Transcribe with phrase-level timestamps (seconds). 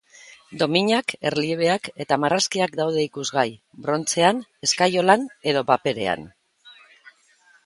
[0.61, 3.45] Dominak, erliebeak eta marrazkiak daude ikusgai,
[3.85, 6.27] brontzean, eskaiolan edota paperean.